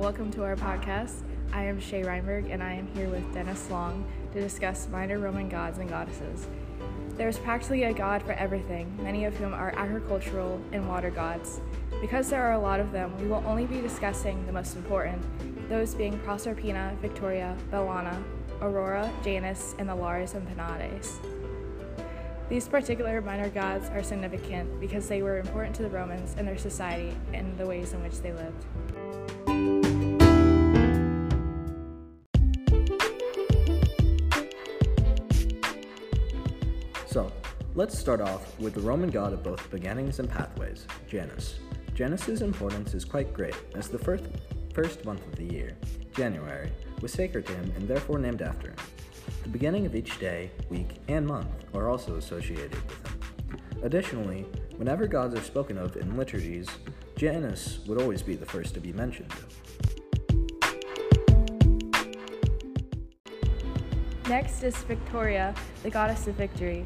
welcome 0.00 0.32
to 0.32 0.42
our 0.42 0.56
podcast. 0.56 1.16
I 1.52 1.64
am 1.64 1.78
Shay 1.78 2.00
Reinberg, 2.00 2.50
and 2.50 2.62
I 2.62 2.72
am 2.72 2.86
here 2.94 3.10
with 3.10 3.34
Dennis 3.34 3.68
Long 3.70 4.10
to 4.32 4.40
discuss 4.40 4.88
minor 4.88 5.18
Roman 5.18 5.46
gods 5.46 5.76
and 5.76 5.90
goddesses. 5.90 6.46
There 7.18 7.28
is 7.28 7.36
practically 7.36 7.84
a 7.84 7.92
god 7.92 8.22
for 8.22 8.32
everything, 8.32 8.90
many 9.02 9.26
of 9.26 9.36
whom 9.36 9.52
are 9.52 9.74
agricultural 9.76 10.58
and 10.72 10.88
water 10.88 11.10
gods. 11.10 11.60
Because 12.00 12.30
there 12.30 12.42
are 12.42 12.52
a 12.52 12.58
lot 12.58 12.80
of 12.80 12.92
them, 12.92 13.14
we 13.20 13.26
will 13.26 13.44
only 13.46 13.66
be 13.66 13.82
discussing 13.82 14.46
the 14.46 14.52
most 14.52 14.74
important, 14.74 15.22
those 15.68 15.94
being 15.94 16.18
Proserpina, 16.20 16.96
Victoria, 17.00 17.54
Bellona, 17.70 18.24
Aurora, 18.62 19.12
Janus, 19.22 19.74
and 19.78 19.86
the 19.86 19.94
Lares 19.94 20.32
and 20.32 20.48
Penates. 20.48 21.18
These 22.48 22.68
particular 22.68 23.20
minor 23.20 23.50
gods 23.50 23.90
are 23.90 24.02
significant 24.02 24.80
because 24.80 25.08
they 25.08 25.20
were 25.20 25.40
important 25.40 25.76
to 25.76 25.82
the 25.82 25.90
Romans 25.90 26.36
and 26.38 26.48
their 26.48 26.56
society 26.56 27.14
and 27.34 27.58
the 27.58 27.66
ways 27.66 27.92
in 27.92 28.02
which 28.02 28.22
they 28.22 28.32
lived. 28.32 28.64
Let's 37.80 37.98
start 37.98 38.20
off 38.20 38.60
with 38.60 38.74
the 38.74 38.80
Roman 38.80 39.08
god 39.08 39.32
of 39.32 39.42
both 39.42 39.70
beginnings 39.70 40.18
and 40.18 40.28
pathways, 40.28 40.86
Janus. 41.08 41.60
Janus's 41.94 42.42
importance 42.42 42.92
is 42.92 43.06
quite 43.06 43.32
great, 43.32 43.56
as 43.74 43.88
the 43.88 43.98
first, 43.98 44.24
first 44.74 45.06
month 45.06 45.26
of 45.26 45.34
the 45.36 45.46
year, 45.46 45.74
January, 46.14 46.70
was 47.00 47.10
sacred 47.10 47.46
to 47.46 47.54
him 47.54 47.72
and 47.76 47.88
therefore 47.88 48.18
named 48.18 48.42
after 48.42 48.68
him. 48.68 48.76
The 49.44 49.48
beginning 49.48 49.86
of 49.86 49.94
each 49.94 50.20
day, 50.20 50.50
week, 50.68 50.90
and 51.08 51.26
month 51.26 51.48
are 51.72 51.88
also 51.88 52.16
associated 52.16 52.74
with 52.74 53.06
him. 53.06 53.82
Additionally, 53.82 54.44
whenever 54.76 55.06
gods 55.06 55.34
are 55.34 55.40
spoken 55.40 55.78
of 55.78 55.96
in 55.96 56.18
liturgies, 56.18 56.68
Janus 57.16 57.78
would 57.86 57.98
always 57.98 58.20
be 58.20 58.36
the 58.36 58.44
first 58.44 58.74
to 58.74 58.80
be 58.80 58.92
mentioned. 58.92 59.32
Next 64.28 64.64
is 64.64 64.76
Victoria, 64.82 65.54
the 65.82 65.88
goddess 65.88 66.26
of 66.26 66.34
victory. 66.34 66.84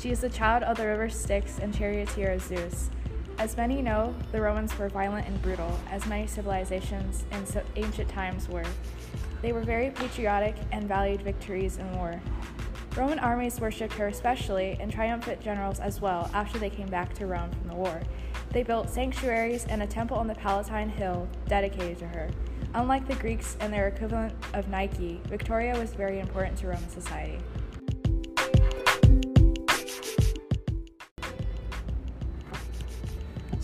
She 0.00 0.10
is 0.10 0.20
the 0.20 0.28
child 0.28 0.62
of 0.62 0.76
the 0.76 0.86
river 0.86 1.08
Styx 1.08 1.58
and 1.58 1.74
charioteer 1.74 2.38
Zeus. 2.38 2.90
As 3.38 3.56
many 3.56 3.82
know, 3.82 4.14
the 4.32 4.40
Romans 4.40 4.76
were 4.78 4.88
violent 4.88 5.26
and 5.26 5.40
brutal, 5.42 5.78
as 5.90 6.06
many 6.06 6.26
civilizations 6.26 7.24
in 7.32 7.62
ancient 7.76 8.08
times 8.08 8.48
were. 8.48 8.64
They 9.42 9.52
were 9.52 9.62
very 9.62 9.90
patriotic 9.90 10.56
and 10.72 10.88
valued 10.88 11.22
victories 11.22 11.76
in 11.76 11.92
war. 11.96 12.20
Roman 12.96 13.18
armies 13.18 13.60
worshipped 13.60 13.92
her 13.94 14.06
especially, 14.06 14.78
and 14.80 14.90
triumphant 14.90 15.42
generals 15.42 15.80
as 15.80 16.00
well, 16.00 16.30
after 16.32 16.58
they 16.58 16.70
came 16.70 16.88
back 16.88 17.12
to 17.14 17.26
Rome 17.26 17.50
from 17.50 17.68
the 17.68 17.74
war. 17.74 18.00
They 18.52 18.62
built 18.62 18.88
sanctuaries 18.88 19.66
and 19.66 19.82
a 19.82 19.86
temple 19.86 20.16
on 20.16 20.28
the 20.28 20.34
Palatine 20.34 20.88
Hill 20.88 21.28
dedicated 21.46 21.98
to 21.98 22.08
her. 22.08 22.30
Unlike 22.72 23.06
the 23.06 23.14
Greeks 23.16 23.56
and 23.60 23.70
their 23.70 23.88
equivalent 23.88 24.32
of 24.54 24.68
Nike, 24.68 25.20
Victoria 25.26 25.78
was 25.78 25.92
very 25.92 26.20
important 26.20 26.56
to 26.58 26.68
Roman 26.68 26.88
society. 26.88 27.38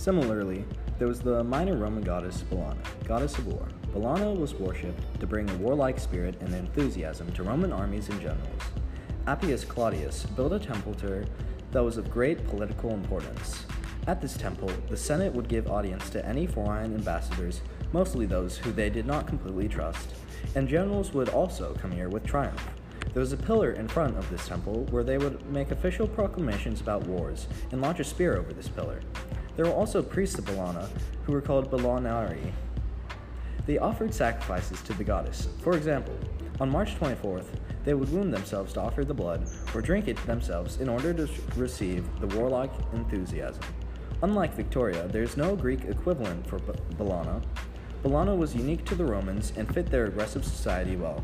Similarly, 0.02 0.64
there 0.98 1.06
was 1.06 1.20
the 1.20 1.44
minor 1.44 1.76
Roman 1.76 2.02
goddess 2.02 2.42
Bellona, 2.50 2.76
goddess 3.04 3.38
of 3.38 3.46
war. 3.46 3.68
Bellona 3.94 4.36
was 4.36 4.52
worshipped 4.52 5.20
to 5.20 5.28
bring 5.28 5.48
a 5.48 5.56
warlike 5.58 6.00
spirit 6.00 6.34
and 6.40 6.52
enthusiasm 6.52 7.30
to 7.34 7.44
Roman 7.44 7.72
armies 7.72 8.08
and 8.08 8.20
generals. 8.20 8.62
Appius 9.28 9.64
Claudius 9.64 10.24
built 10.24 10.54
a 10.54 10.58
temple 10.58 10.92
to 10.94 11.06
her 11.06 11.24
that 11.70 11.84
was 11.84 11.98
of 11.98 12.10
great 12.10 12.44
political 12.48 12.90
importance. 12.90 13.64
At 14.08 14.20
this 14.20 14.36
temple, 14.36 14.72
the 14.88 14.96
Senate 14.96 15.32
would 15.34 15.46
give 15.46 15.70
audience 15.70 16.10
to 16.10 16.26
any 16.26 16.48
foreign 16.48 16.96
ambassadors, 16.96 17.60
mostly 17.92 18.26
those 18.26 18.56
who 18.56 18.72
they 18.72 18.90
did 18.90 19.06
not 19.06 19.28
completely 19.28 19.68
trust, 19.68 20.08
and 20.56 20.66
generals 20.66 21.14
would 21.14 21.28
also 21.28 21.74
come 21.74 21.92
here 21.92 22.08
with 22.08 22.26
triumph. 22.26 22.68
There 23.12 23.20
was 23.20 23.32
a 23.32 23.36
pillar 23.36 23.70
in 23.70 23.86
front 23.86 24.16
of 24.16 24.28
this 24.30 24.48
temple 24.48 24.84
where 24.90 25.04
they 25.04 25.18
would 25.18 25.48
make 25.52 25.70
official 25.70 26.08
proclamations 26.08 26.80
about 26.80 27.06
wars 27.06 27.46
and 27.70 27.80
launch 27.80 28.00
a 28.00 28.04
spear 28.04 28.36
over 28.36 28.52
this 28.52 28.68
pillar. 28.68 29.00
There 29.56 29.66
were 29.66 29.72
also 29.72 30.02
priests 30.02 30.38
of 30.38 30.46
Bellona, 30.46 30.88
who 31.24 31.32
were 31.32 31.42
called 31.42 31.70
Bellonari. 31.70 32.52
They 33.66 33.78
offered 33.78 34.14
sacrifices 34.14 34.80
to 34.82 34.94
the 34.94 35.04
goddess. 35.04 35.48
For 35.60 35.76
example, 35.76 36.18
on 36.58 36.70
March 36.70 36.98
24th, 36.98 37.46
they 37.84 37.94
would 37.94 38.10
wound 38.10 38.32
themselves 38.32 38.72
to 38.74 38.80
offer 38.80 39.04
the 39.04 39.14
blood 39.14 39.46
or 39.74 39.82
drink 39.82 40.08
it 40.08 40.16
themselves 40.26 40.78
in 40.78 40.88
order 40.88 41.12
to 41.12 41.28
receive 41.56 42.04
the 42.20 42.26
warlike 42.38 42.72
enthusiasm. 42.92 43.62
Unlike 44.22 44.54
Victoria, 44.54 45.06
there 45.08 45.22
is 45.22 45.36
no 45.36 45.54
Greek 45.54 45.84
equivalent 45.84 46.46
for 46.46 46.58
Bellona. 46.58 47.42
Bellona 48.02 48.36
was 48.36 48.54
unique 48.54 48.84
to 48.86 48.94
the 48.94 49.04
Romans 49.04 49.52
and 49.56 49.72
fit 49.72 49.90
their 49.90 50.06
aggressive 50.06 50.44
society 50.44 50.96
well. 50.96 51.22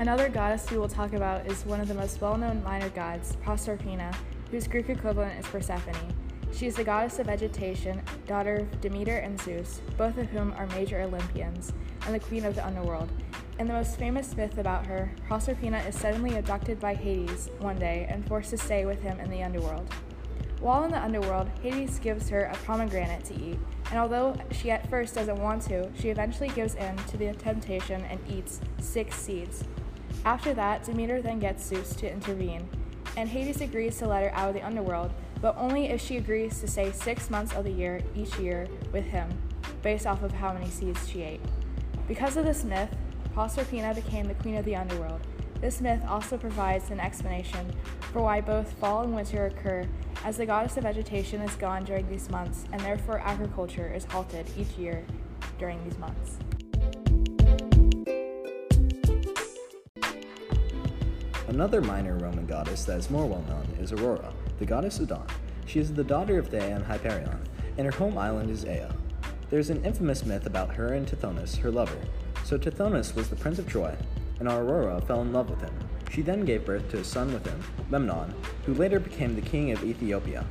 Another 0.00 0.30
goddess 0.30 0.70
we 0.70 0.78
will 0.78 0.88
talk 0.88 1.12
about 1.12 1.46
is 1.46 1.66
one 1.66 1.78
of 1.78 1.86
the 1.86 1.92
most 1.92 2.22
well 2.22 2.38
known 2.38 2.64
minor 2.64 2.88
gods, 2.88 3.36
Proserpina, 3.44 4.16
whose 4.50 4.66
Greek 4.66 4.88
equivalent 4.88 5.38
is 5.38 5.44
Persephone. 5.44 6.14
She 6.54 6.66
is 6.66 6.76
the 6.76 6.84
goddess 6.84 7.18
of 7.18 7.26
vegetation, 7.26 8.00
daughter 8.26 8.66
of 8.72 8.80
Demeter 8.80 9.18
and 9.18 9.38
Zeus, 9.38 9.82
both 9.98 10.16
of 10.16 10.30
whom 10.30 10.54
are 10.56 10.66
major 10.68 11.02
Olympians, 11.02 11.74
and 12.06 12.14
the 12.14 12.18
queen 12.18 12.46
of 12.46 12.54
the 12.54 12.66
underworld. 12.66 13.10
In 13.58 13.66
the 13.66 13.74
most 13.74 13.98
famous 13.98 14.34
myth 14.34 14.56
about 14.56 14.86
her, 14.86 15.12
Proserpina 15.28 15.86
is 15.86 15.98
suddenly 15.98 16.38
abducted 16.38 16.80
by 16.80 16.94
Hades 16.94 17.50
one 17.58 17.78
day 17.78 18.06
and 18.08 18.26
forced 18.26 18.48
to 18.50 18.56
stay 18.56 18.86
with 18.86 19.02
him 19.02 19.20
in 19.20 19.28
the 19.30 19.42
underworld. 19.42 19.92
While 20.60 20.84
in 20.84 20.92
the 20.92 21.02
underworld, 21.02 21.50
Hades 21.62 21.98
gives 21.98 22.30
her 22.30 22.44
a 22.44 22.56
pomegranate 22.64 23.26
to 23.26 23.34
eat, 23.34 23.58
and 23.90 23.98
although 23.98 24.34
she 24.50 24.70
at 24.70 24.88
first 24.88 25.14
doesn't 25.14 25.42
want 25.42 25.60
to, 25.64 25.90
she 25.94 26.08
eventually 26.08 26.48
gives 26.48 26.74
in 26.74 26.96
to 26.96 27.18
the 27.18 27.34
temptation 27.34 28.00
and 28.06 28.18
eats 28.26 28.62
six 28.78 29.14
seeds. 29.16 29.64
After 30.24 30.54
that, 30.54 30.84
Demeter 30.84 31.22
then 31.22 31.38
gets 31.38 31.64
Zeus 31.64 31.94
to 31.96 32.12
intervene, 32.12 32.68
and 33.16 33.28
Hades 33.28 33.60
agrees 33.60 33.98
to 33.98 34.06
let 34.06 34.22
her 34.22 34.34
out 34.34 34.48
of 34.48 34.54
the 34.54 34.66
underworld, 34.66 35.12
but 35.40 35.56
only 35.56 35.86
if 35.86 36.00
she 36.00 36.16
agrees 36.18 36.60
to 36.60 36.68
stay 36.68 36.92
six 36.92 37.30
months 37.30 37.54
of 37.54 37.64
the 37.64 37.70
year 37.70 38.02
each 38.14 38.38
year 38.38 38.68
with 38.92 39.04
him, 39.06 39.30
based 39.82 40.06
off 40.06 40.22
of 40.22 40.32
how 40.32 40.52
many 40.52 40.68
seeds 40.68 41.08
she 41.08 41.22
ate. 41.22 41.40
Because 42.06 42.36
of 42.36 42.44
this 42.44 42.64
myth, 42.64 42.94
Proserpina 43.34 43.94
became 43.94 44.26
the 44.26 44.34
queen 44.34 44.56
of 44.56 44.64
the 44.64 44.76
underworld. 44.76 45.20
This 45.60 45.80
myth 45.80 46.02
also 46.08 46.36
provides 46.36 46.90
an 46.90 47.00
explanation 47.00 47.70
for 48.12 48.22
why 48.22 48.40
both 48.40 48.72
fall 48.74 49.02
and 49.02 49.14
winter 49.14 49.46
occur, 49.46 49.86
as 50.24 50.36
the 50.36 50.46
goddess 50.46 50.76
of 50.76 50.82
vegetation 50.82 51.40
is 51.40 51.54
gone 51.56 51.84
during 51.84 52.08
these 52.08 52.28
months, 52.30 52.64
and 52.72 52.80
therefore 52.80 53.20
agriculture 53.20 53.92
is 53.94 54.04
halted 54.04 54.50
each 54.58 54.72
year 54.78 55.04
during 55.58 55.82
these 55.84 55.98
months. 55.98 56.38
Another 61.60 61.82
minor 61.82 62.16
Roman 62.16 62.46
goddess 62.46 62.86
that 62.86 62.96
is 62.96 63.10
more 63.10 63.26
well 63.26 63.44
known 63.46 63.76
is 63.78 63.92
Aurora, 63.92 64.32
the 64.58 64.64
goddess 64.64 64.98
of 64.98 65.08
dawn. 65.08 65.26
She 65.66 65.78
is 65.78 65.92
the 65.92 66.02
daughter 66.02 66.38
of 66.38 66.48
Theia 66.48 66.76
and 66.76 66.82
Hyperion, 66.82 67.38
and 67.76 67.84
her 67.84 67.92
home 67.92 68.16
island 68.16 68.48
is 68.48 68.64
Aea. 68.64 68.90
There's 69.50 69.68
an 69.68 69.84
infamous 69.84 70.24
myth 70.24 70.46
about 70.46 70.74
her 70.76 70.94
and 70.94 71.06
Tithonus, 71.06 71.58
her 71.58 71.70
lover. 71.70 71.98
So 72.44 72.56
Tithonus 72.56 73.14
was 73.14 73.28
the 73.28 73.36
prince 73.36 73.58
of 73.58 73.68
Troy, 73.68 73.94
and 74.38 74.48
Aurora 74.48 75.02
fell 75.02 75.20
in 75.20 75.34
love 75.34 75.50
with 75.50 75.60
him. 75.60 75.74
She 76.10 76.22
then 76.22 76.46
gave 76.46 76.64
birth 76.64 76.90
to 76.92 77.00
a 77.00 77.04
son 77.04 77.30
with 77.30 77.46
him, 77.46 77.62
Memnon, 77.90 78.34
who 78.64 78.72
later 78.72 78.98
became 78.98 79.36
the 79.36 79.42
king 79.42 79.70
of 79.70 79.84
Ethiopia. 79.84 80.46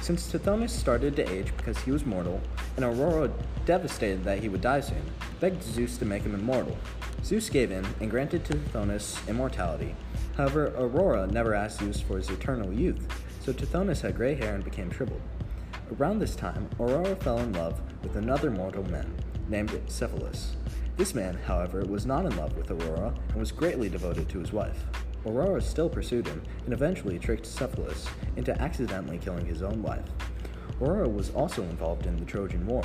Since 0.00 0.30
Tithonus 0.30 0.70
started 0.70 1.16
to 1.16 1.30
age 1.30 1.52
because 1.56 1.78
he 1.78 1.90
was 1.90 2.06
mortal, 2.06 2.40
and 2.76 2.84
Aurora, 2.84 3.30
devastated 3.66 4.24
that 4.24 4.38
he 4.38 4.48
would 4.48 4.62
die 4.62 4.80
soon, 4.80 5.02
begged 5.40 5.62
Zeus 5.62 5.98
to 5.98 6.04
make 6.04 6.22
him 6.22 6.34
immortal. 6.34 6.76
Zeus 7.22 7.50
gave 7.50 7.70
in 7.70 7.86
and 8.00 8.10
granted 8.10 8.44
Tithonus 8.44 9.26
immortality, 9.28 9.94
However, 10.38 10.72
Aurora 10.78 11.26
never 11.26 11.52
asked 11.52 11.80
Zeus 11.80 12.00
for 12.00 12.16
his 12.16 12.30
eternal 12.30 12.72
youth, 12.72 13.04
so 13.40 13.52
Tithonus 13.52 14.02
had 14.02 14.14
gray 14.14 14.36
hair 14.36 14.54
and 14.54 14.62
became 14.62 14.88
shriveled. 14.88 15.20
Around 15.98 16.20
this 16.20 16.36
time, 16.36 16.70
Aurora 16.78 17.16
fell 17.16 17.40
in 17.40 17.52
love 17.52 17.80
with 18.04 18.14
another 18.14 18.48
mortal 18.48 18.88
man, 18.88 19.12
named 19.48 19.76
Cephalus. 19.88 20.54
This 20.96 21.12
man, 21.12 21.36
however, 21.44 21.84
was 21.84 22.06
not 22.06 22.24
in 22.24 22.36
love 22.36 22.56
with 22.56 22.70
Aurora 22.70 23.14
and 23.30 23.40
was 23.40 23.50
greatly 23.50 23.88
devoted 23.88 24.28
to 24.28 24.38
his 24.38 24.52
wife. 24.52 24.84
Aurora 25.28 25.60
still 25.60 25.90
pursued 25.90 26.26
him 26.26 26.42
and 26.64 26.72
eventually 26.72 27.18
tricked 27.18 27.44
Cephalus 27.44 28.06
into 28.36 28.58
accidentally 28.62 29.18
killing 29.18 29.44
his 29.44 29.62
own 29.62 29.82
wife. 29.82 30.04
Aurora 30.80 31.08
was 31.08 31.30
also 31.30 31.62
involved 31.64 32.06
in 32.06 32.16
the 32.16 32.24
Trojan 32.24 32.66
War, 32.66 32.84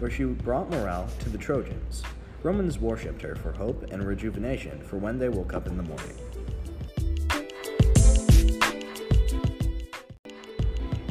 where 0.00 0.10
she 0.10 0.24
brought 0.24 0.68
morale 0.68 1.08
to 1.20 1.28
the 1.28 1.38
Trojans. 1.38 2.02
Romans 2.42 2.80
worshipped 2.80 3.22
her 3.22 3.36
for 3.36 3.52
hope 3.52 3.84
and 3.92 4.04
rejuvenation 4.04 4.80
for 4.82 4.96
when 4.96 5.18
they 5.18 5.28
woke 5.28 5.54
up 5.54 5.68
in 5.68 5.76
the 5.76 5.82
morning. 5.84 6.16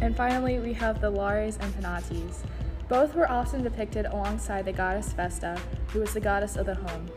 And 0.01 0.15
finally, 0.15 0.59
we 0.59 0.73
have 0.73 0.99
the 0.99 1.09
Lares 1.09 1.57
and 1.61 1.73
Penates. 1.73 2.43
Both 2.89 3.15
were 3.15 3.29
often 3.31 3.63
depicted 3.63 4.05
alongside 4.05 4.65
the 4.65 4.73
goddess 4.73 5.13
Vesta, 5.13 5.59
who 5.87 6.01
was 6.01 6.13
the 6.13 6.19
goddess 6.19 6.57
of 6.57 6.65
the 6.65 6.75
home. 6.75 7.07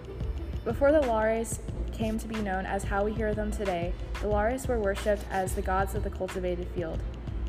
Before 0.64 0.92
the 0.92 1.00
Lares 1.00 1.60
came 1.98 2.18
to 2.18 2.28
be 2.28 2.40
known 2.40 2.64
as 2.64 2.84
how 2.84 3.04
we 3.04 3.12
hear 3.12 3.34
them 3.34 3.50
today, 3.50 3.92
the 4.20 4.28
Lares 4.28 4.68
were 4.68 4.78
worshipped 4.78 5.24
as 5.32 5.54
the 5.54 5.62
gods 5.62 5.96
of 5.96 6.04
the 6.04 6.10
cultivated 6.10 6.68
field. 6.68 7.02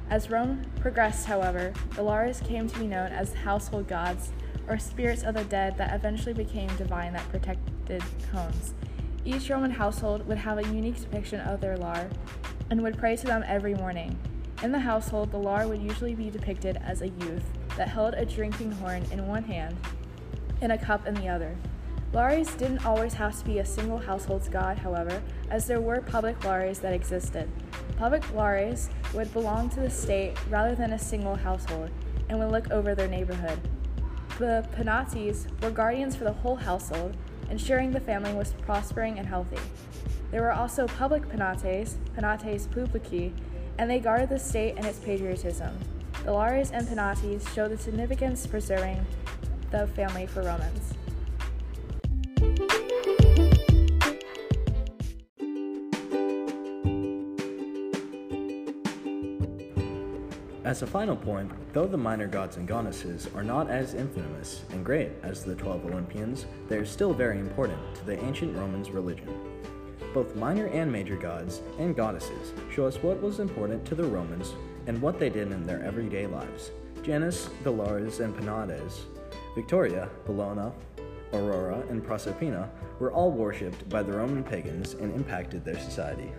As 0.09 0.31
Rome 0.31 0.65
progressed, 0.79 1.27
however, 1.27 1.71
the 1.95 2.01
Lares 2.01 2.41
came 2.41 2.67
to 2.67 2.79
be 2.79 2.87
known 2.87 3.11
as 3.11 3.33
household 3.33 3.87
gods, 3.87 4.31
or 4.67 4.79
spirits 4.79 5.23
of 5.23 5.35
the 5.35 5.43
dead 5.43 5.77
that 5.77 5.93
eventually 5.93 6.33
became 6.33 6.67
divine 6.77 7.13
that 7.13 7.29
protected 7.29 8.01
homes. 8.31 8.73
Each 9.23 9.49
Roman 9.49 9.71
household 9.71 10.27
would 10.27 10.37
have 10.37 10.57
a 10.57 10.73
unique 10.73 10.99
depiction 10.99 11.41
of 11.41 11.61
their 11.61 11.77
Lar 11.77 12.09
and 12.71 12.81
would 12.81 12.97
pray 12.97 13.15
to 13.15 13.25
them 13.25 13.43
every 13.47 13.75
morning. 13.75 14.17
In 14.63 14.71
the 14.71 14.79
household, 14.79 15.31
the 15.31 15.37
Lar 15.37 15.67
would 15.67 15.81
usually 15.81 16.15
be 16.15 16.31
depicted 16.31 16.77
as 16.77 17.01
a 17.01 17.09
youth 17.09 17.45
that 17.77 17.87
held 17.87 18.15
a 18.15 18.25
drinking 18.25 18.71
horn 18.73 19.03
in 19.11 19.27
one 19.27 19.43
hand 19.43 19.77
and 20.61 20.71
a 20.71 20.77
cup 20.77 21.05
in 21.05 21.13
the 21.13 21.27
other. 21.27 21.55
Lares 22.11 22.55
didn't 22.55 22.85
always 22.85 23.13
have 23.13 23.37
to 23.37 23.45
be 23.45 23.59
a 23.59 23.65
single 23.65 23.99
household's 23.99 24.49
god, 24.49 24.79
however, 24.79 25.21
as 25.51 25.67
there 25.67 25.79
were 25.79 26.01
public 26.01 26.43
Lares 26.43 26.79
that 26.79 26.93
existed. 26.93 27.47
Public 27.97 28.33
Lares 28.33 28.89
would 29.13 29.31
belong 29.31 29.69
to 29.69 29.79
the 29.79 29.91
state 29.91 30.35
rather 30.49 30.73
than 30.73 30.93
a 30.93 30.99
single 30.99 31.35
household 31.35 31.91
and 32.27 32.39
would 32.39 32.49
look 32.51 32.71
over 32.71 32.95
their 32.95 33.07
neighborhood. 33.07 33.59
The 34.39 34.67
Penates 34.75 35.45
were 35.61 35.69
guardians 35.69 36.15
for 36.15 36.23
the 36.23 36.33
whole 36.33 36.55
household, 36.55 37.15
ensuring 37.51 37.91
the 37.91 37.99
family 37.99 38.33
was 38.33 38.53
prospering 38.53 39.19
and 39.19 39.27
healthy. 39.27 39.59
There 40.31 40.41
were 40.41 40.51
also 40.51 40.87
public 40.87 41.27
Penates, 41.29 41.95
Penates 42.15 42.67
publici, 42.67 43.33
and 43.77 43.89
they 43.89 43.99
guarded 43.99 44.29
the 44.29 44.39
state 44.39 44.75
and 44.77 44.85
its 44.85 44.99
patriotism. 44.99 45.77
The 46.23 46.33
Lares 46.33 46.71
and 46.71 46.87
Penates 46.87 47.53
show 47.53 47.67
the 47.67 47.77
significance 47.77 48.47
preserving 48.47 49.05
the 49.71 49.85
family 49.87 50.25
for 50.25 50.41
Romans. 50.41 50.93
As 60.69 60.83
a 60.83 60.85
final 60.85 61.15
point, 61.15 61.51
though 61.73 61.87
the 61.87 61.97
minor 61.97 62.27
gods 62.27 62.57
and 62.57 62.67
goddesses 62.67 63.27
are 63.33 63.43
not 63.43 63.71
as 63.71 63.95
infamous 63.95 64.61
and 64.69 64.85
great 64.85 65.09
as 65.23 65.43
the 65.43 65.55
12 65.55 65.87
Olympians, 65.87 66.45
they 66.67 66.77
are 66.77 66.85
still 66.85 67.11
very 67.11 67.39
important 67.39 67.79
to 67.95 68.05
the 68.05 68.23
ancient 68.23 68.55
Romans' 68.55 68.91
religion. 68.91 69.35
Both 70.13 70.35
minor 70.35 70.67
and 70.67 70.91
major 70.91 71.15
gods 71.15 71.63
and 71.79 71.95
goddesses 71.95 72.53
show 72.71 72.85
us 72.85 73.01
what 73.01 73.19
was 73.19 73.39
important 73.39 73.83
to 73.85 73.95
the 73.95 74.03
Romans 74.03 74.53
and 74.85 75.01
what 75.01 75.17
they 75.17 75.31
did 75.31 75.51
in 75.51 75.65
their 75.65 75.81
everyday 75.83 76.27
lives. 76.27 76.69
Janus, 77.01 77.49
the 77.63 77.71
Lares, 77.71 78.19
and 78.19 78.35
Penates, 78.35 79.05
Victoria, 79.55 80.07
Bellona, 80.27 80.71
Aurora, 81.33 81.81
and 81.89 82.05
Proserpina 82.05 82.69
were 82.99 83.11
all 83.11 83.31
worshipped 83.31 83.89
by 83.89 84.03
the 84.03 84.13
Roman 84.13 84.43
pagans 84.43 84.93
and 84.93 85.15
impacted 85.15 85.65
their 85.65 85.79
society. 85.79 86.31